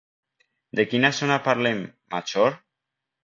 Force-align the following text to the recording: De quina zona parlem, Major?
De 0.79 0.85
quina 0.93 1.11
zona 1.17 1.37
parlem, 1.49 1.83
Major? 2.15 2.57